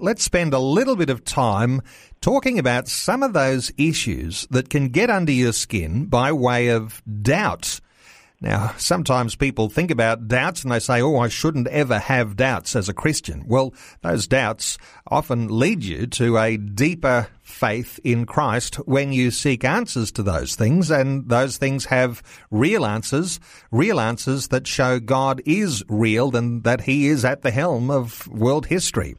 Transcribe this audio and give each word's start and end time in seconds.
let's 0.00 0.24
spend 0.24 0.54
a 0.54 0.58
little 0.58 0.96
bit 0.96 1.10
of 1.10 1.24
time 1.24 1.82
talking 2.20 2.58
about 2.58 2.88
some 2.88 3.22
of 3.22 3.32
those 3.32 3.72
issues 3.76 4.46
that 4.50 4.70
can 4.70 4.88
get 4.88 5.10
under 5.10 5.32
your 5.32 5.52
skin 5.52 6.06
by 6.06 6.32
way 6.32 6.68
of 6.68 7.02
doubt. 7.22 7.80
Now, 8.42 8.72
sometimes 8.78 9.36
people 9.36 9.68
think 9.68 9.90
about 9.90 10.26
doubts 10.26 10.62
and 10.62 10.72
they 10.72 10.78
say, 10.78 11.02
oh, 11.02 11.18
I 11.18 11.28
shouldn't 11.28 11.68
ever 11.68 11.98
have 11.98 12.36
doubts 12.36 12.74
as 12.74 12.88
a 12.88 12.94
Christian. 12.94 13.44
Well, 13.46 13.74
those 14.00 14.26
doubts 14.26 14.78
often 15.06 15.48
lead 15.48 15.84
you 15.84 16.06
to 16.06 16.38
a 16.38 16.56
deeper 16.56 17.28
faith 17.42 18.00
in 18.02 18.24
Christ 18.24 18.76
when 18.86 19.12
you 19.12 19.30
seek 19.30 19.62
answers 19.62 20.10
to 20.12 20.22
those 20.22 20.54
things, 20.54 20.90
and 20.90 21.28
those 21.28 21.58
things 21.58 21.86
have 21.86 22.22
real 22.50 22.86
answers, 22.86 23.40
real 23.70 24.00
answers 24.00 24.48
that 24.48 24.66
show 24.66 25.00
God 25.00 25.42
is 25.44 25.84
real 25.88 26.34
and 26.34 26.64
that 26.64 26.82
He 26.82 27.08
is 27.08 27.24
at 27.24 27.42
the 27.42 27.50
helm 27.50 27.90
of 27.90 28.26
world 28.28 28.66
history. 28.66 29.16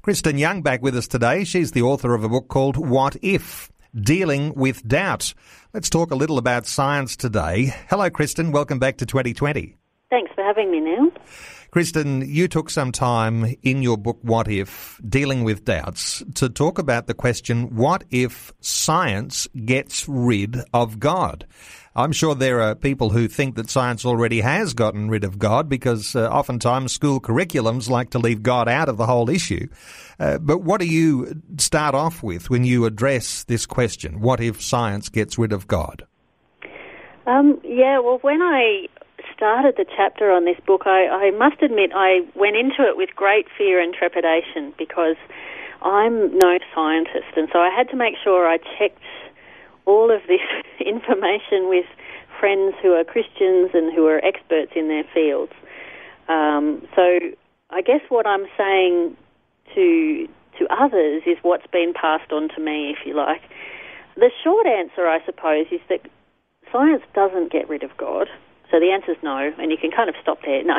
Kristen 0.00 0.38
Young 0.38 0.62
back 0.62 0.80
with 0.80 0.96
us 0.96 1.08
today. 1.08 1.44
She's 1.44 1.72
the 1.72 1.82
author 1.82 2.14
of 2.14 2.24
a 2.24 2.28
book 2.28 2.48
called 2.48 2.76
What 2.76 3.16
If? 3.20 3.71
Dealing 3.94 4.54
with 4.54 4.88
Doubt. 4.88 5.34
Let's 5.74 5.90
talk 5.90 6.10
a 6.10 6.16
little 6.16 6.38
about 6.38 6.66
science 6.66 7.14
today. 7.14 7.74
Hello, 7.90 8.08
Kristen. 8.08 8.50
Welcome 8.50 8.78
back 8.78 8.96
to 8.98 9.06
2020. 9.06 9.76
Thanks 10.12 10.30
for 10.34 10.44
having 10.44 10.70
me, 10.70 10.78
Neil. 10.78 11.10
Kristen, 11.70 12.20
you 12.28 12.46
took 12.46 12.68
some 12.68 12.92
time 12.92 13.56
in 13.62 13.80
your 13.80 13.96
book, 13.96 14.18
What 14.20 14.46
If, 14.46 15.00
dealing 15.08 15.42
with 15.42 15.64
doubts, 15.64 16.22
to 16.34 16.50
talk 16.50 16.78
about 16.78 17.06
the 17.06 17.14
question, 17.14 17.74
what 17.74 18.04
if 18.10 18.52
science 18.60 19.48
gets 19.64 20.06
rid 20.06 20.58
of 20.74 21.00
God? 21.00 21.46
I'm 21.96 22.12
sure 22.12 22.34
there 22.34 22.60
are 22.60 22.74
people 22.74 23.08
who 23.08 23.26
think 23.26 23.54
that 23.54 23.70
science 23.70 24.04
already 24.04 24.42
has 24.42 24.74
gotten 24.74 25.08
rid 25.08 25.24
of 25.24 25.38
God 25.38 25.70
because 25.70 26.14
uh, 26.14 26.28
oftentimes 26.28 26.92
school 26.92 27.18
curriculums 27.18 27.88
like 27.88 28.10
to 28.10 28.18
leave 28.18 28.42
God 28.42 28.68
out 28.68 28.90
of 28.90 28.98
the 28.98 29.06
whole 29.06 29.30
issue. 29.30 29.66
Uh, 30.20 30.36
but 30.36 30.58
what 30.58 30.78
do 30.78 30.86
you 30.86 31.40
start 31.56 31.94
off 31.94 32.22
with 32.22 32.50
when 32.50 32.64
you 32.64 32.84
address 32.84 33.44
this 33.44 33.64
question? 33.64 34.20
What 34.20 34.42
if 34.42 34.60
science 34.60 35.08
gets 35.08 35.38
rid 35.38 35.54
of 35.54 35.68
God? 35.68 36.06
Um, 37.26 37.58
yeah, 37.64 37.98
well, 37.98 38.18
when 38.20 38.42
I 38.42 38.88
started 39.42 39.74
the 39.76 39.84
chapter 39.96 40.30
on 40.30 40.44
this 40.44 40.58
book, 40.68 40.82
I, 40.86 41.08
I 41.08 41.30
must 41.32 41.60
admit 41.62 41.90
I 41.92 42.20
went 42.36 42.54
into 42.54 42.86
it 42.86 42.96
with 42.96 43.10
great 43.16 43.46
fear 43.58 43.82
and 43.82 43.92
trepidation 43.92 44.72
because 44.78 45.16
I'm 45.82 46.38
no 46.38 46.60
scientist, 46.72 47.34
and 47.34 47.48
so 47.52 47.58
I 47.58 47.68
had 47.68 47.90
to 47.90 47.96
make 47.96 48.14
sure 48.22 48.46
I 48.46 48.58
checked 48.78 49.02
all 49.84 50.14
of 50.14 50.22
this 50.28 50.46
information 50.78 51.66
with 51.66 51.86
friends 52.38 52.76
who 52.80 52.92
are 52.94 53.02
Christians 53.02 53.74
and 53.74 53.92
who 53.92 54.06
are 54.06 54.24
experts 54.24 54.70
in 54.76 54.86
their 54.86 55.02
fields. 55.12 55.50
Um, 56.28 56.86
so 56.94 57.18
I 57.70 57.82
guess 57.82 58.02
what 58.10 58.28
I'm 58.28 58.46
saying 58.56 59.16
to 59.74 60.28
to 60.60 60.66
others 60.70 61.24
is 61.26 61.36
what's 61.42 61.66
been 61.72 61.94
passed 61.94 62.30
on 62.30 62.48
to 62.54 62.60
me, 62.60 62.94
if 62.94 63.04
you 63.04 63.16
like. 63.16 63.42
The 64.14 64.30
short 64.44 64.68
answer, 64.68 65.08
I 65.08 65.18
suppose, 65.26 65.66
is 65.72 65.80
that 65.88 66.06
science 66.70 67.02
doesn't 67.12 67.50
get 67.50 67.68
rid 67.68 67.82
of 67.82 67.90
God. 67.96 68.28
So 68.72 68.80
the 68.80 68.90
answer 68.90 69.12
is 69.12 69.18
no, 69.22 69.52
and 69.58 69.70
you 69.70 69.76
can 69.76 69.90
kind 69.90 70.08
of 70.08 70.16
stop 70.20 70.38
there. 70.44 70.62
No, 70.72 70.78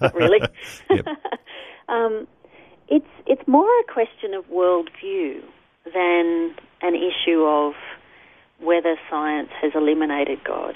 not 0.00 0.14
really. 0.14 0.40
um, 1.88 2.28
it's 2.88 3.08
it's 3.26 3.48
more 3.48 3.70
a 3.80 3.92
question 3.92 4.34
of 4.34 4.44
worldview 4.48 5.40
than 5.86 6.54
an 6.82 6.94
issue 6.94 7.42
of 7.42 7.72
whether 8.60 8.96
science 9.10 9.48
has 9.60 9.72
eliminated 9.74 10.44
God. 10.44 10.74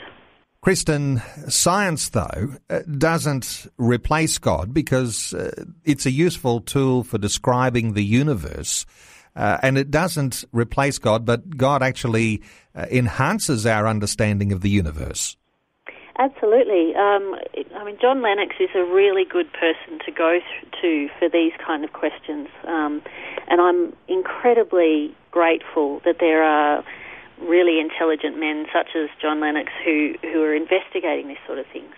Kristen, 0.62 1.22
science, 1.48 2.08
though, 2.08 2.56
uh, 2.70 2.80
doesn't 2.98 3.66
replace 3.76 4.38
God 4.38 4.72
because 4.72 5.34
uh, 5.34 5.64
it's 5.84 6.06
a 6.06 6.10
useful 6.10 6.60
tool 6.60 7.04
for 7.04 7.18
describing 7.18 7.92
the 7.92 8.02
universe. 8.02 8.86
Uh, 9.36 9.58
and 9.62 9.76
it 9.76 9.90
doesn't 9.90 10.44
replace 10.52 10.98
God, 10.98 11.26
but 11.26 11.56
God 11.56 11.82
actually 11.82 12.42
uh, 12.74 12.86
enhances 12.90 13.66
our 13.66 13.86
understanding 13.86 14.50
of 14.50 14.62
the 14.62 14.70
universe. 14.70 15.36
Absolutely. 16.18 16.94
Um, 16.96 17.36
I 17.76 17.84
mean, 17.84 17.98
John 18.00 18.22
Lennox 18.22 18.56
is 18.58 18.70
a 18.74 18.84
really 18.84 19.24
good 19.24 19.52
person 19.52 19.98
to 20.06 20.10
go 20.10 20.38
to 20.80 21.08
for 21.18 21.28
these 21.28 21.52
kind 21.64 21.84
of 21.84 21.92
questions, 21.92 22.48
um, 22.66 23.02
and 23.48 23.60
I'm 23.60 23.94
incredibly 24.08 25.14
grateful 25.30 26.00
that 26.06 26.16
there 26.18 26.42
are 26.42 26.82
really 27.38 27.78
intelligent 27.80 28.38
men 28.40 28.64
such 28.72 28.96
as 28.96 29.10
John 29.20 29.40
Lennox 29.40 29.70
who 29.84 30.14
who 30.22 30.42
are 30.42 30.54
investigating 30.54 31.28
this 31.28 31.38
sort 31.46 31.58
of 31.58 31.66
things. 31.70 31.92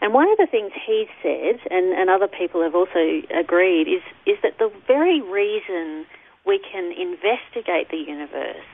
And 0.00 0.14
one 0.14 0.30
of 0.30 0.38
the 0.38 0.46
things 0.46 0.70
he 0.86 1.06
said, 1.20 1.58
and, 1.70 1.92
and 1.92 2.08
other 2.08 2.28
people 2.28 2.62
have 2.62 2.76
also 2.76 3.20
agreed, 3.34 3.88
is 3.88 4.02
is 4.26 4.38
that 4.44 4.58
the 4.58 4.70
very 4.86 5.20
reason 5.20 6.06
we 6.46 6.60
can 6.60 6.92
investigate 6.92 7.90
the 7.90 7.98
universe 7.98 8.64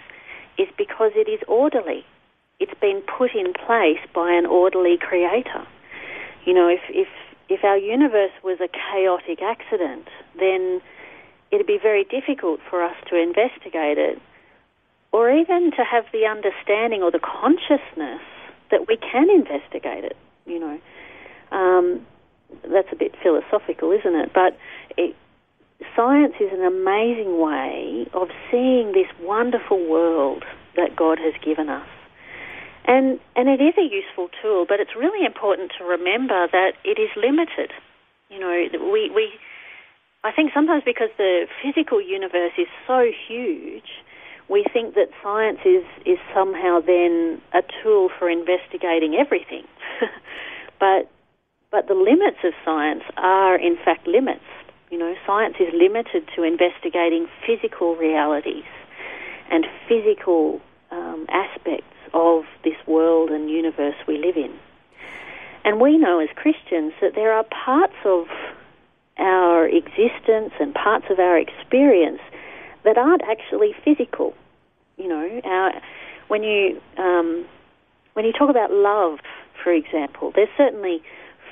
is 0.58 0.68
because 0.76 1.12
it 1.14 1.30
is 1.30 1.40
orderly 1.48 2.04
it's 2.58 2.78
been 2.80 3.02
put 3.02 3.34
in 3.34 3.52
place 3.52 4.00
by 4.14 4.32
an 4.32 4.46
orderly 4.46 4.96
creator. 4.98 5.66
You 6.44 6.54
know, 6.54 6.68
if, 6.68 6.80
if, 6.88 7.08
if 7.48 7.64
our 7.64 7.76
universe 7.76 8.32
was 8.42 8.58
a 8.60 8.68
chaotic 8.68 9.42
accident, 9.42 10.08
then 10.38 10.80
it'd 11.50 11.66
be 11.66 11.78
very 11.80 12.04
difficult 12.04 12.60
for 12.68 12.82
us 12.82 12.96
to 13.10 13.20
investigate 13.20 13.98
it 13.98 14.18
or 15.12 15.30
even 15.30 15.70
to 15.72 15.84
have 15.84 16.04
the 16.12 16.26
understanding 16.26 17.02
or 17.02 17.10
the 17.10 17.20
consciousness 17.20 18.20
that 18.70 18.88
we 18.88 18.96
can 18.96 19.30
investigate 19.30 20.04
it, 20.04 20.16
you 20.44 20.58
know. 20.58 20.78
Um, 21.52 22.06
that's 22.70 22.88
a 22.92 22.96
bit 22.96 23.14
philosophical, 23.22 23.92
isn't 23.92 24.14
it? 24.14 24.32
But 24.34 24.58
it, 24.96 25.14
science 25.94 26.34
is 26.40 26.52
an 26.52 26.64
amazing 26.64 27.40
way 27.40 28.06
of 28.12 28.28
seeing 28.50 28.92
this 28.92 29.06
wonderful 29.20 29.88
world 29.88 30.44
that 30.76 30.96
God 30.96 31.18
has 31.18 31.34
given 31.42 31.68
us. 31.68 31.86
And, 32.86 33.18
and 33.34 33.48
it 33.48 33.60
is 33.60 33.74
a 33.76 33.82
useful 33.82 34.28
tool, 34.40 34.64
but 34.68 34.78
it's 34.78 34.94
really 34.96 35.26
important 35.26 35.72
to 35.78 35.84
remember 35.84 36.46
that 36.52 36.72
it 36.84 37.00
is 37.00 37.10
limited. 37.16 37.72
You 38.30 38.38
know, 38.38 38.92
we, 38.92 39.10
we, 39.10 39.32
I 40.22 40.30
think 40.30 40.52
sometimes 40.54 40.84
because 40.84 41.10
the 41.18 41.46
physical 41.62 42.00
universe 42.00 42.52
is 42.56 42.68
so 42.86 43.10
huge, 43.10 43.90
we 44.48 44.64
think 44.72 44.94
that 44.94 45.10
science 45.20 45.58
is, 45.64 45.82
is 46.06 46.18
somehow 46.32 46.78
then 46.78 47.42
a 47.52 47.62
tool 47.82 48.08
for 48.16 48.30
investigating 48.30 49.16
everything. 49.18 49.66
but, 50.78 51.10
but 51.72 51.88
the 51.88 51.94
limits 51.94 52.38
of 52.44 52.52
science 52.64 53.02
are, 53.16 53.56
in 53.58 53.76
fact, 53.84 54.06
limits. 54.06 54.46
You 54.90 54.98
know, 54.98 55.14
science 55.26 55.56
is 55.58 55.74
limited 55.74 56.28
to 56.36 56.44
investigating 56.44 57.26
physical 57.44 57.96
realities 57.96 58.70
and 59.50 59.66
physical 59.88 60.60
um, 60.92 61.26
aspects 61.28 61.95
of 62.16 62.44
this 62.64 62.74
world 62.86 63.30
and 63.30 63.50
universe 63.50 63.94
we 64.08 64.16
live 64.16 64.36
in. 64.36 64.52
And 65.64 65.80
we 65.80 65.98
know 65.98 66.18
as 66.20 66.28
Christians 66.34 66.94
that 67.02 67.14
there 67.14 67.32
are 67.32 67.44
parts 67.44 67.96
of 68.04 68.26
our 69.18 69.68
existence 69.68 70.52
and 70.58 70.72
parts 70.74 71.06
of 71.10 71.18
our 71.18 71.38
experience 71.38 72.20
that 72.84 72.96
aren't 72.96 73.22
actually 73.22 73.74
physical. 73.84 74.32
You 74.96 75.08
know, 75.08 75.40
our, 75.44 75.72
when 76.28 76.42
you 76.42 76.80
um, 76.96 77.44
when 78.14 78.24
you 78.24 78.32
talk 78.32 78.48
about 78.48 78.70
love, 78.70 79.18
for 79.62 79.72
example, 79.72 80.32
there's 80.34 80.48
certainly 80.56 81.02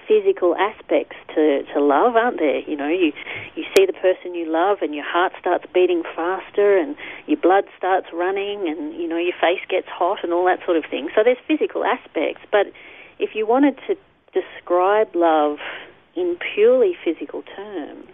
physical 0.06 0.54
aspects 0.56 1.16
to, 1.34 1.62
to 1.72 1.80
love, 1.80 2.16
aren't 2.16 2.38
there? 2.38 2.60
You 2.60 2.76
know, 2.76 2.88
you 2.88 3.12
you 3.54 3.64
see 3.76 3.86
the 3.86 3.92
person 3.92 4.34
you 4.34 4.50
love, 4.50 4.78
and 4.82 4.94
your 4.94 5.04
heart 5.04 5.32
starts 5.38 5.64
beating 5.72 6.02
faster, 6.14 6.76
and 6.76 6.96
your 7.26 7.38
blood 7.38 7.64
starts 7.76 8.06
running, 8.12 8.68
and 8.68 8.94
you 8.94 9.08
know 9.08 9.18
your 9.18 9.34
face 9.40 9.60
gets 9.68 9.88
hot, 9.88 10.18
and 10.22 10.32
all 10.32 10.44
that 10.46 10.64
sort 10.64 10.76
of 10.76 10.84
thing. 10.90 11.08
So 11.14 11.22
there's 11.24 11.38
physical 11.46 11.84
aspects, 11.84 12.42
but 12.50 12.66
if 13.18 13.30
you 13.34 13.46
wanted 13.46 13.78
to 13.86 13.96
describe 14.32 15.14
love 15.14 15.58
in 16.16 16.36
purely 16.54 16.96
physical 17.04 17.42
terms, 17.56 18.08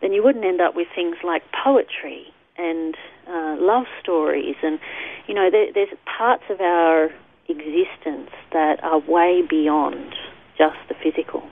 then 0.00 0.12
you 0.12 0.22
wouldn't 0.22 0.44
end 0.44 0.60
up 0.60 0.74
with 0.74 0.88
things 0.94 1.16
like 1.24 1.42
poetry 1.64 2.26
and 2.56 2.96
uh, 3.28 3.56
love 3.58 3.84
stories, 4.02 4.56
and 4.62 4.78
you 5.26 5.34
know 5.34 5.50
there, 5.50 5.72
there's 5.72 5.94
parts 6.04 6.44
of 6.50 6.60
our 6.60 7.10
existence 7.48 8.30
that 8.52 8.82
are 8.82 8.98
way 8.98 9.42
beyond 9.48 10.14
just 10.58 10.76
the 10.88 10.94
physical. 11.02 11.42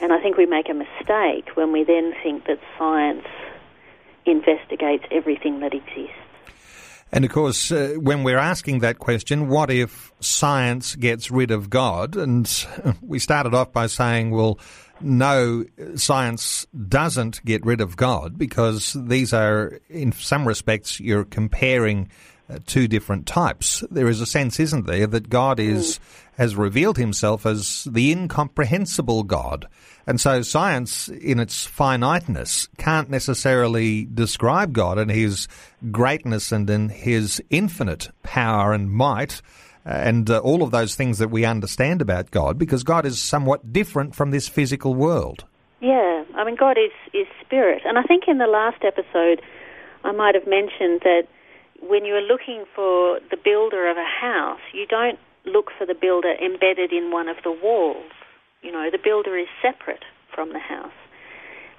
And 0.00 0.12
I 0.12 0.20
think 0.20 0.36
we 0.36 0.46
make 0.46 0.68
a 0.68 0.74
mistake 0.74 1.56
when 1.56 1.72
we 1.72 1.84
then 1.84 2.12
think 2.22 2.46
that 2.46 2.58
science 2.78 3.26
investigates 4.26 5.04
everything 5.10 5.60
that 5.60 5.72
exists. 5.74 6.16
And 7.14 7.26
of 7.26 7.30
course, 7.30 7.70
uh, 7.70 7.94
when 7.98 8.24
we're 8.24 8.38
asking 8.38 8.78
that 8.80 8.98
question, 8.98 9.48
what 9.48 9.70
if 9.70 10.12
science 10.20 10.96
gets 10.96 11.30
rid 11.30 11.50
of 11.50 11.68
God? 11.68 12.16
And 12.16 12.50
we 13.02 13.18
started 13.18 13.54
off 13.54 13.72
by 13.72 13.86
saying, 13.86 14.30
well, 14.30 14.58
no, 15.00 15.64
science 15.96 16.66
doesn't 16.88 17.44
get 17.44 17.66
rid 17.66 17.80
of 17.80 17.96
God 17.96 18.38
because 18.38 18.96
these 18.98 19.34
are, 19.34 19.78
in 19.90 20.12
some 20.12 20.48
respects, 20.48 21.00
you're 21.00 21.24
comparing 21.24 22.08
two 22.60 22.88
different 22.88 23.26
types. 23.26 23.84
There 23.90 24.08
is 24.08 24.20
a 24.20 24.26
sense, 24.26 24.60
isn't 24.60 24.86
there, 24.86 25.06
that 25.06 25.28
God 25.28 25.60
is 25.60 25.98
mm. 25.98 26.00
has 26.38 26.56
revealed 26.56 26.98
Himself 26.98 27.46
as 27.46 27.84
the 27.90 28.12
incomprehensible 28.12 29.22
God, 29.22 29.68
and 30.06 30.20
so 30.20 30.42
science, 30.42 31.08
in 31.08 31.38
its 31.38 31.64
finiteness, 31.64 32.68
can't 32.76 33.08
necessarily 33.08 34.04
describe 34.04 34.72
God 34.72 34.98
and 34.98 35.10
His 35.10 35.46
greatness 35.90 36.50
and 36.52 36.68
in 36.68 36.88
His 36.88 37.42
infinite 37.50 38.10
power 38.22 38.72
and 38.72 38.90
might. 38.90 39.42
Uh, 39.84 39.90
and 39.90 40.30
uh, 40.30 40.38
all 40.38 40.62
of 40.62 40.70
those 40.70 40.94
things 40.94 41.18
that 41.18 41.30
we 41.30 41.44
understand 41.44 42.00
about 42.00 42.30
God, 42.30 42.56
because 42.56 42.84
God 42.84 43.04
is 43.04 43.20
somewhat 43.20 43.72
different 43.72 44.14
from 44.14 44.30
this 44.30 44.48
physical 44.48 44.94
world. 44.94 45.44
Yeah, 45.80 46.22
I 46.36 46.44
mean, 46.44 46.54
God 46.54 46.78
is, 46.78 46.92
is 47.12 47.26
spirit. 47.44 47.82
And 47.84 47.98
I 47.98 48.02
think 48.02 48.24
in 48.28 48.38
the 48.38 48.46
last 48.46 48.84
episode, 48.84 49.42
I 50.04 50.12
might 50.12 50.36
have 50.36 50.46
mentioned 50.46 51.00
that 51.02 51.24
when 51.82 52.04
you 52.04 52.14
are 52.14 52.22
looking 52.22 52.64
for 52.74 53.18
the 53.30 53.36
builder 53.36 53.90
of 53.90 53.96
a 53.96 54.06
house, 54.06 54.60
you 54.72 54.86
don't 54.86 55.18
look 55.44 55.70
for 55.76 55.86
the 55.86 55.94
builder 55.94 56.34
embedded 56.34 56.92
in 56.92 57.10
one 57.10 57.28
of 57.28 57.36
the 57.42 57.50
walls. 57.50 58.12
You 58.62 58.70
know, 58.70 58.88
the 58.90 58.98
builder 59.02 59.36
is 59.36 59.48
separate 59.60 60.04
from 60.32 60.52
the 60.52 60.60
house. 60.60 60.92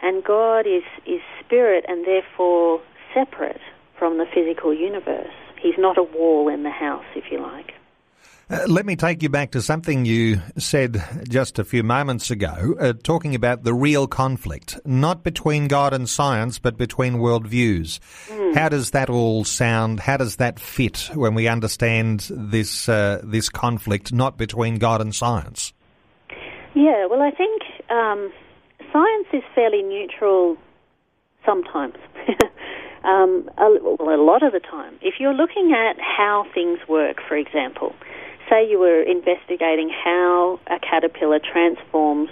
And 0.01 0.23
God 0.23 0.67
is, 0.67 0.83
is 1.07 1.21
spirit 1.39 1.85
and 1.88 2.05
therefore 2.05 2.81
separate 3.13 3.61
from 3.97 4.17
the 4.17 4.25
physical 4.33 4.73
universe. 4.73 5.31
He's 5.61 5.77
not 5.77 5.97
a 5.97 6.03
wall 6.03 6.50
in 6.50 6.63
the 6.63 6.69
house, 6.69 7.05
if 7.15 7.31
you 7.31 7.41
like. 7.41 7.71
Uh, 8.49 8.59
let 8.67 8.85
me 8.85 8.95
take 8.95 9.23
you 9.23 9.29
back 9.29 9.51
to 9.51 9.61
something 9.61 10.03
you 10.03 10.41
said 10.57 11.01
just 11.29 11.59
a 11.59 11.63
few 11.63 11.81
moments 11.81 12.29
ago, 12.29 12.75
uh, 12.79 12.91
talking 13.03 13.35
about 13.35 13.63
the 13.63 13.73
real 13.73 14.05
conflict, 14.05 14.77
not 14.85 15.23
between 15.23 15.69
God 15.69 15.93
and 15.93 16.09
science, 16.09 16.59
but 16.59 16.77
between 16.77 17.13
worldviews. 17.15 17.99
Mm. 18.27 18.55
How 18.55 18.67
does 18.67 18.91
that 18.91 19.09
all 19.09 19.45
sound? 19.45 20.01
How 20.01 20.17
does 20.17 20.35
that 20.37 20.59
fit 20.59 21.09
when 21.13 21.35
we 21.35 21.47
understand 21.47 22.29
this 22.29 22.89
uh, 22.89 23.21
this 23.23 23.47
conflict, 23.47 24.11
not 24.11 24.37
between 24.37 24.77
God 24.77 24.99
and 24.99 25.15
science? 25.15 25.71
Yeah, 26.75 27.05
well, 27.09 27.21
I 27.21 27.31
think 27.31 27.61
um, 27.89 28.31
science 28.91 29.27
is 29.31 29.43
fairly 29.55 29.83
neutral 29.83 30.57
sometimes. 31.45 31.95
um, 33.05 33.49
a, 33.57 33.77
well, 33.81 34.13
a 34.13 34.21
lot 34.21 34.43
of 34.43 34.51
the 34.51 34.59
time. 34.59 34.95
If 35.01 35.15
you're 35.19 35.33
looking 35.33 35.73
at 35.73 35.97
how 35.99 36.45
things 36.53 36.79
work, 36.89 37.17
for 37.27 37.37
example, 37.37 37.95
say 38.53 38.69
you 38.69 38.77
were 38.77 39.01
investigating 39.01 39.89
how 39.89 40.59
a 40.67 40.77
caterpillar 40.79 41.39
transforms 41.39 42.29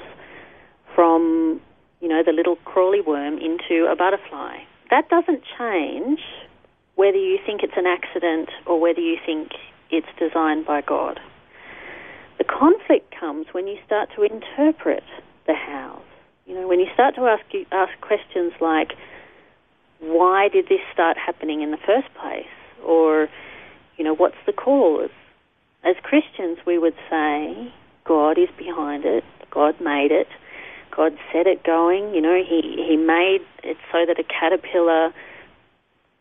from, 0.94 1.60
you 2.00 2.08
know, 2.08 2.22
the 2.24 2.32
little 2.32 2.58
crawly 2.58 3.02
worm 3.02 3.40
into 3.40 3.90
a 3.92 3.96
butterfly. 3.96 4.58
That 4.92 5.10
doesn't 5.10 5.42
change 5.58 6.20
whether 6.96 7.18
you 7.18 7.40
think 7.46 7.64
it's 7.64 7.74
an 7.76 7.88
accident 7.88 8.50
or 8.68 8.80
whether 8.80 9.00
you 9.00 9.18
think 9.26 9.52
it's 9.90 10.08
designed 10.20 10.66
by 10.66 10.82
God. 10.82 11.20
The 12.38 12.44
conflict 12.44 13.14
comes 13.18 13.48
when 13.52 13.68
you 13.68 13.78
start 13.86 14.10
to 14.16 14.24
interpret 14.24 15.04
the 15.48 15.56
hows. 15.56 16.04
You 16.46 16.56
know, 16.56 16.68
when 16.68 16.80
you 16.80 16.88
start 16.94 17.16
to 17.16 17.28
ask 17.28 17.44
you, 17.52 17.66
ask 17.72 18.00
questions 18.02 18.54
like, 18.60 18.94
why 20.00 20.50
did 20.50 20.66
this 20.68 20.82
start 20.94 21.18
happening 21.18 21.62
in 21.62 21.72
the 21.72 21.78
first 21.78 22.14
place? 22.20 22.46
Or, 22.86 23.28
you 23.98 24.04
know, 24.04 24.14
what's 24.14 24.36
the 24.46 24.54
cause? 24.54 25.10
As 25.84 25.96
Christians, 26.04 26.60
we 26.66 26.78
would 26.78 26.96
say 27.10 27.74
God 28.06 28.38
is 28.38 28.50
behind 28.58 29.06
it. 29.06 29.24
God 29.50 29.80
made 29.82 30.12
it. 30.12 30.28
God 30.96 31.14
set 31.32 31.48
it 31.48 31.64
going. 31.64 32.14
You 32.14 32.22
know, 32.22 32.36
He 32.36 32.86
He 32.88 32.98
made 32.98 33.42
it 33.64 33.78
so 33.92 34.06
that 34.06 34.20
a 34.20 34.24
caterpillar, 34.24 35.14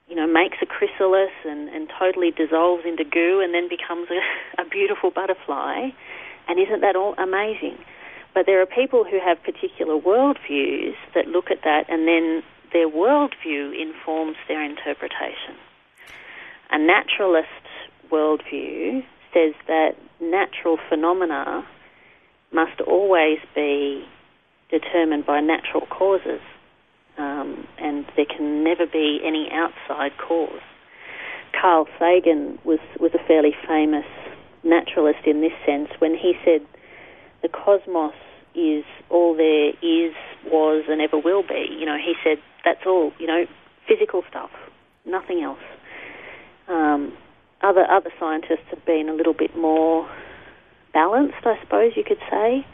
you 0.09 0.17
know, 0.17 0.27
makes 0.27 0.59
a 0.63 0.67
chrysalis 0.67 1.33
and, 1.45 1.69
and 1.69 1.91
totally 1.99 2.31
dissolves 2.31 2.85
into 2.87 3.05
goo 3.05 3.41
and 3.45 3.53
then 3.53 3.69
becomes 3.69 4.09
a, 4.11 4.21
a 4.63 4.65
beautiful 4.65 5.11
butterfly. 5.11 5.91
And 6.49 6.59
isn't 6.59 6.81
that 6.81 6.97
all 6.97 7.15
amazing? 7.19 7.77
But 8.33 8.47
there 8.47 8.63
are 8.63 8.67
people 8.67 9.05
who 9.05 9.19
have 9.21 9.43
particular 9.43 9.99
worldviews 9.99 10.95
that 11.15 11.27
look 11.27 11.51
at 11.51 11.63
that 11.65 11.85
and 11.89 12.07
then 12.07 12.43
their 12.73 12.89
worldview 12.89 13.75
informs 13.75 14.37
their 14.49 14.63
interpretation. 14.65 15.59
A 16.71 16.79
naturalist 16.79 17.49
worldview 18.11 19.03
says 19.33 19.55
that 19.67 19.93
natural 20.21 20.79
phenomena 20.89 21.67
must 22.53 22.81
always 22.81 23.39
be 23.55 24.05
determined 24.71 25.27
by 25.27 25.41
natural 25.41 25.87
causes, 25.87 26.41
um, 27.19 27.67
and 27.79 28.07
there 28.17 28.27
can 28.27 28.65
never 28.65 28.87
be 28.87 29.21
any 29.25 29.49
outside 29.53 30.13
cause. 30.19 30.61
Carl 31.61 31.87
Sagan 31.99 32.59
was, 32.65 32.79
was 33.01 33.13
a 33.15 33.27
fairly 33.27 33.55
famous 33.67 34.07
naturalist 34.63 35.27
in 35.27 35.41
this 35.41 35.53
sense 35.67 35.89
when 35.99 36.15
he 36.15 36.35
said 36.45 36.61
the 37.43 37.49
cosmos 37.49 38.15
is 38.55 38.85
all 39.11 39.37
there 39.37 39.71
is, 39.83 40.15
was, 40.47 40.85
and 40.89 41.01
ever 41.01 41.19
will 41.19 41.43
be. 41.43 41.67
You 41.79 41.87
know, 41.87 41.97
he 41.97 42.15
said 42.23 42.39
that's 42.65 42.81
all, 42.87 43.13
you 43.19 43.27
know, 43.27 43.45
physical 43.89 44.23
stuff, 44.29 44.51
nothing 45.05 45.43
else. 45.43 45.59
Um, 46.69 47.13
other 47.63 47.85
other 47.91 48.11
scientists 48.19 48.67
have 48.71 48.85
been 48.85 49.09
a 49.09 49.15
little 49.15 49.35
bit 49.35 49.57
more 49.57 50.09
balanced, 50.93 51.45
I 51.45 51.59
suppose 51.61 51.93
you 51.97 52.05
could 52.05 52.21
say. 52.31 52.67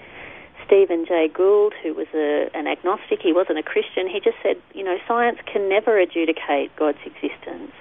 Stephen 0.67 1.05
Jay 1.07 1.29
Gould, 1.33 1.75
who 1.83 1.95
was 1.95 2.09
a, 2.13 2.51
an 2.55 2.67
agnostic, 2.67 3.21
he 3.23 3.33
wasn't 3.33 3.59
a 3.59 3.63
Christian. 3.63 4.09
He 4.09 4.19
just 4.19 4.37
said, 4.43 4.57
you 4.75 4.83
know, 4.83 4.97
science 5.07 5.39
can 5.51 5.69
never 5.69 5.97
adjudicate 5.99 6.75
God's 6.77 6.99
existence 7.07 7.73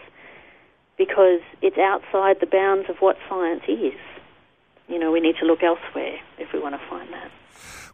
because 0.97 1.41
it's 1.61 1.77
outside 1.77 2.39
the 2.39 2.45
bounds 2.45 2.89
of 2.89 2.97
what 2.97 3.17
science 3.27 3.63
is. 3.67 3.99
You 4.87 4.99
know, 4.99 5.11
we 5.11 5.19
need 5.19 5.35
to 5.39 5.45
look 5.45 5.63
elsewhere 5.63 6.19
if 6.37 6.53
we 6.53 6.59
want 6.59 6.79
to 6.79 6.87
find 6.87 7.11
that. 7.11 7.31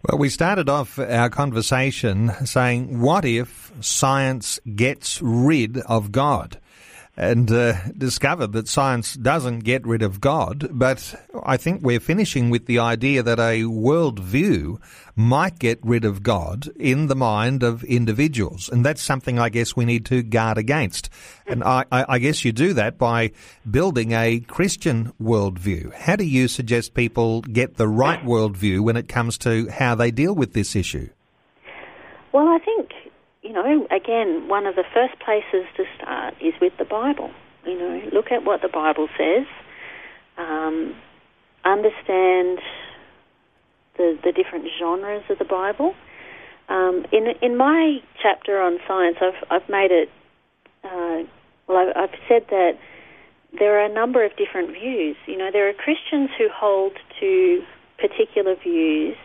Well, 0.04 0.18
we 0.18 0.30
started 0.30 0.68
off 0.68 1.00
our 1.00 1.30
conversation 1.30 2.32
saying, 2.46 3.00
what 3.00 3.24
if 3.24 3.72
science 3.80 4.60
gets 4.76 5.22
rid 5.22 5.78
of 5.80 6.12
God? 6.12 6.60
And 7.18 7.52
uh, 7.52 7.74
discovered 7.98 8.54
that 8.54 8.68
science 8.68 9.16
doesn't 9.16 9.60
get 9.60 9.86
rid 9.86 10.02
of 10.02 10.22
God, 10.22 10.70
but 10.72 11.14
I 11.44 11.58
think 11.58 11.82
we're 11.82 12.00
finishing 12.00 12.50
with 12.50 12.68
the 12.68 12.80
idea 12.80 13.22
that 13.22 13.40
a 13.40 13.64
worldview 13.64 14.80
might 15.16 15.60
get 15.60 15.80
rid 15.84 16.06
of 16.06 16.24
God 16.24 16.70
in 16.78 17.08
the 17.08 17.16
mind 17.16 17.64
of 17.64 17.84
individuals. 17.84 18.70
And 18.70 18.86
that's 18.86 19.02
something 19.02 19.38
I 19.38 19.50
guess 19.50 19.76
we 19.76 19.86
need 19.86 20.06
to 20.06 20.24
guard 20.24 20.58
against. 20.58 21.10
And 21.46 21.64
I, 21.64 21.86
I, 21.92 22.18
guess 22.20 22.46
you 22.46 22.54
do 22.54 22.74
that 22.74 22.98
by 22.98 23.32
building 23.70 24.14
a 24.14 24.40
Christian 24.40 25.12
worldview. 25.22 25.94
How 25.94 26.16
do 26.16 26.24
you 26.24 26.48
suggest 26.48 26.94
people 26.94 27.42
get 27.42 27.76
the 27.76 27.90
right 27.90 28.24
worldview 28.24 28.82
when 28.82 28.96
it 28.96 29.10
comes 29.10 29.38
to 29.40 29.68
how 29.70 29.96
they 29.96 30.12
deal 30.12 30.34
with 30.34 30.54
this 30.54 30.76
issue? 30.78 31.10
Well, 32.32 32.48
I 32.48 32.60
think 32.60 32.90
you 33.42 33.54
know, 33.54 33.88
again, 33.90 34.48
one 34.48 34.66
of 34.68 34.76
the 34.76 34.84
first 34.94 35.20
places 35.20 35.66
to 35.78 35.84
start 35.98 36.36
is 36.42 36.54
with 36.62 36.74
the 36.78 36.86
Bible. 36.86 37.32
You 37.66 37.78
know, 37.78 38.02
look 38.14 38.32
at 38.32 38.44
what 38.44 38.62
the 38.62 38.68
Bible 38.68 39.08
says, 39.18 39.46
um, 40.38 40.96
understand 41.66 42.60
the 43.98 44.18
the 44.24 44.32
different 44.32 44.68
genres 44.80 45.24
of 45.30 45.38
the 45.40 45.46
Bible. 45.46 45.96
Um, 46.70 47.06
in 47.12 47.28
in 47.42 47.58
my 47.58 47.98
chapter 48.22 48.62
on 48.62 48.78
science, 48.88 49.18
I've 49.22 49.62
I've 49.62 49.70
made 49.70 49.92
it. 49.92 50.10
Uh, 50.84 51.28
well, 51.68 51.92
I've 51.96 52.18
said 52.28 52.46
that 52.50 52.74
there 53.58 53.80
are 53.80 53.86
a 53.86 53.94
number 53.94 54.26
of 54.26 54.32
different 54.38 54.72
views. 54.72 55.16
You 55.26 55.38
know, 55.38 55.50
there 55.52 55.70
are 55.70 55.74
Christians 55.74 56.30
who 56.38 56.48
hold 56.54 56.94
to 57.20 57.62
particular 57.98 58.56
views 58.56 59.16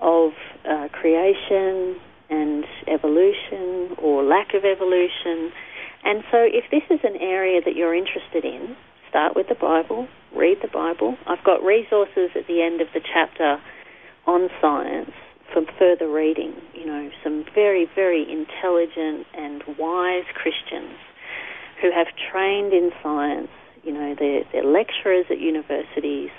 of 0.00 0.32
uh, 0.68 0.88
creation 0.92 2.00
and 2.30 2.64
evolution 2.86 3.96
or 3.98 4.22
lack 4.22 4.54
of 4.54 4.64
evolution. 4.64 5.52
And 6.04 6.24
so, 6.30 6.38
if 6.46 6.64
this 6.70 6.84
is 6.88 7.00
an 7.04 7.16
area 7.20 7.60
that 7.64 7.76
you're 7.76 7.94
interested 7.94 8.44
in, 8.44 8.76
start 9.08 9.36
with 9.36 9.48
the 9.48 9.54
Bible, 9.54 10.08
read 10.34 10.58
the 10.62 10.68
Bible. 10.68 11.16
I've 11.26 11.44
got 11.44 11.62
resources 11.62 12.30
at 12.36 12.46
the 12.46 12.62
end 12.62 12.80
of 12.80 12.88
the 12.94 13.00
chapter 13.00 13.60
on 14.26 14.48
science 14.60 15.10
for 15.52 15.62
further 15.78 16.08
reading. 16.08 16.54
You 16.74 16.86
know, 16.86 17.10
some 17.22 17.44
very, 17.54 17.90
very 17.94 18.22
intelligent 18.22 19.26
and 19.34 19.62
wise 19.76 20.24
Christians 20.34 20.96
who 21.82 21.90
have 21.90 22.06
trained 22.30 22.72
in 22.72 22.90
science. 23.02 23.48
You 23.82 23.92
know, 23.92 24.14
they're, 24.18 24.44
they're 24.52 24.64
lecturers 24.64 25.26
at 25.30 25.40
universities, 25.40 26.30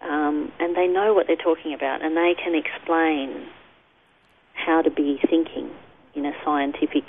um, 0.00 0.52
and 0.58 0.76
they 0.76 0.86
know 0.86 1.12
what 1.12 1.26
they're 1.26 1.36
talking 1.36 1.74
about, 1.74 2.02
and 2.02 2.16
they 2.16 2.34
can 2.42 2.54
explain 2.54 3.48
how 4.64 4.82
to 4.82 4.90
be 4.90 5.18
thinking 5.28 5.70
in 6.14 6.26
a 6.26 6.32
scientific 6.44 7.04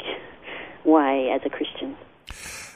way 0.85 1.29
as 1.33 1.41
a 1.45 1.49
Christian. 1.49 1.95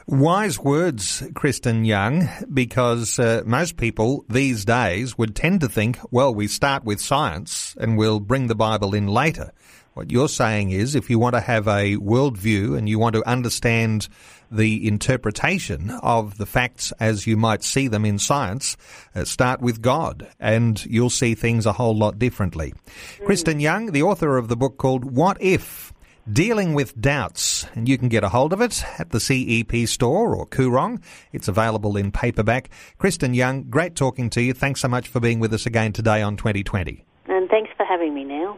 Wise 0.06 0.60
words, 0.60 1.24
Kristen 1.34 1.86
Young, 1.86 2.28
because 2.54 3.18
uh, 3.18 3.42
most 3.46 3.78
people 3.78 4.26
these 4.28 4.66
days 4.66 5.18
would 5.18 5.34
tend 5.34 5.62
to 5.62 5.70
think, 5.70 5.98
well, 6.12 6.36
we 6.36 6.48
start 6.48 6.84
with 6.84 7.00
science 7.00 7.74
and 7.80 7.98
we'll 7.98 8.20
bring 8.20 8.48
the 8.48 8.56
Bible 8.56 8.94
in 8.94 9.08
later. 9.08 9.54
What 9.94 10.12
you're 10.12 10.30
saying 10.30 10.72
is 10.72 10.96
if 10.96 11.10
you 11.10 11.20
want 11.20 11.36
to 11.36 11.42
have 11.42 11.68
a 11.68 11.98
worldview 11.98 12.76
and 12.78 12.90
you 12.90 12.98
want 12.98 13.14
to 13.16 13.30
understand 13.30 14.08
the 14.50 14.88
interpretation 14.88 15.92
of 16.02 16.38
the 16.38 16.48
facts 16.48 16.92
as 17.00 17.28
you 17.28 17.38
might 17.38 17.64
see 17.64 17.88
them 17.88 18.04
in 18.04 18.18
science, 18.18 18.76
uh, 19.14 19.24
start 19.24 19.62
with 19.62 19.82
God 19.82 20.28
and 20.40 20.84
you'll 20.86 21.12
see 21.12 21.36
things 21.36 21.66
a 21.66 21.74
whole 21.74 21.96
lot 21.96 22.18
differently. 22.18 22.74
Mm. 23.20 23.26
Kristen 23.26 23.60
Young, 23.60 23.92
the 23.92 24.02
author 24.02 24.38
of 24.38 24.48
the 24.48 24.56
book 24.56 24.78
called 24.78 25.06
What 25.06 25.38
If? 25.40 25.94
Dealing 26.32 26.74
with 26.74 27.00
Doubts, 27.02 27.68
and 27.76 27.90
you 27.90 27.98
can 27.98 28.08
get 28.08 28.24
a 28.24 28.30
hold 28.30 28.54
of 28.54 28.62
it 28.62 28.82
at 28.98 29.10
the 29.10 29.20
CEP 29.20 29.90
store 29.90 30.34
or 30.34 30.48
Koorong. 30.48 31.04
It's 31.34 31.50
available 31.50 31.98
in 31.98 32.14
paperback. 32.14 32.70
Kristen 32.98 33.34
Young, 33.34 33.64
great 33.64 33.96
talking 33.96 34.30
to 34.30 34.42
you. 34.42 34.54
Thanks 34.54 34.80
so 34.80 34.88
much 34.88 35.10
for 35.10 35.20
being 35.20 35.42
with 35.42 35.54
us 35.54 35.66
again 35.66 35.92
today 35.92 36.22
on 36.22 36.38
2020. 36.38 37.04
And 37.28 37.50
thanks 37.50 37.72
for 37.76 37.86
having 37.86 38.14
me 38.14 38.24
now. 38.24 38.58